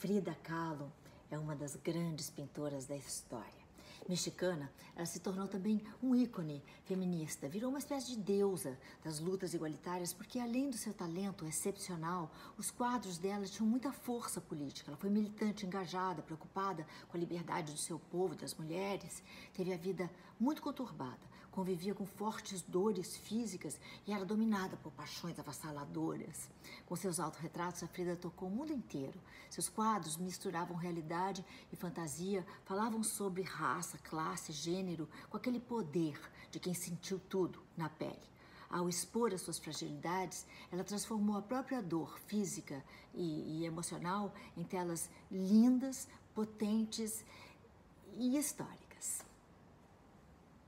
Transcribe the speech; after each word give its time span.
Frida 0.00 0.34
Kahlo 0.42 0.90
é 1.30 1.36
uma 1.36 1.54
das 1.54 1.76
grandes 1.76 2.30
pintoras 2.30 2.86
da 2.86 2.96
história. 2.96 3.69
Mexicana, 4.08 4.72
ela 4.96 5.06
se 5.06 5.20
tornou 5.20 5.46
também 5.46 5.82
um 6.02 6.14
ícone 6.14 6.62
feminista, 6.84 7.48
virou 7.48 7.70
uma 7.70 7.78
espécie 7.78 8.08
de 8.08 8.18
deusa 8.18 8.78
das 9.04 9.20
lutas 9.20 9.54
igualitárias, 9.54 10.12
porque 10.12 10.38
além 10.38 10.68
do 10.68 10.76
seu 10.76 10.92
talento 10.92 11.46
excepcional, 11.46 12.30
os 12.58 12.70
quadros 12.70 13.18
dela 13.18 13.44
tinham 13.46 13.68
muita 13.68 13.92
força 13.92 14.40
política. 14.40 14.90
Ela 14.90 14.96
foi 14.96 15.10
militante, 15.10 15.64
engajada, 15.64 16.22
preocupada 16.22 16.86
com 17.08 17.16
a 17.16 17.20
liberdade 17.20 17.72
do 17.72 17.78
seu 17.78 17.98
povo, 17.98 18.34
das 18.34 18.54
mulheres, 18.54 19.22
teve 19.54 19.72
a 19.72 19.76
vida 19.76 20.10
muito 20.38 20.62
conturbada, 20.62 21.20
convivia 21.50 21.94
com 21.94 22.06
fortes 22.06 22.62
dores 22.62 23.16
físicas 23.16 23.78
e 24.06 24.12
era 24.12 24.24
dominada 24.24 24.76
por 24.76 24.92
paixões 24.92 25.38
avassaladoras. 25.38 26.48
Com 26.86 26.96
seus 26.96 27.18
autorretratos, 27.20 27.82
a 27.82 27.88
Frida 27.88 28.16
tocou 28.16 28.48
o 28.48 28.50
mundo 28.50 28.72
inteiro. 28.72 29.20
Seus 29.50 29.68
quadros 29.68 30.16
misturavam 30.16 30.76
realidade 30.76 31.44
e 31.72 31.76
fantasia, 31.76 32.46
falavam 32.64 33.02
sobre 33.02 33.42
raça, 33.42 33.89
classe, 33.98 34.52
gênero, 34.52 35.08
com 35.28 35.36
aquele 35.36 35.60
poder 35.60 36.20
de 36.50 36.58
quem 36.58 36.74
sentiu 36.74 37.18
tudo 37.28 37.62
na 37.76 37.88
pele. 37.88 38.30
Ao 38.68 38.88
expor 38.88 39.34
as 39.34 39.40
suas 39.40 39.58
fragilidades, 39.58 40.46
ela 40.70 40.84
transformou 40.84 41.36
a 41.36 41.42
própria 41.42 41.82
dor 41.82 42.18
física 42.26 42.84
e, 43.12 43.62
e 43.62 43.66
emocional 43.66 44.32
em 44.56 44.62
telas 44.62 45.10
lindas, 45.30 46.06
potentes 46.34 47.24
e 48.16 48.36
históricas. 48.36 49.24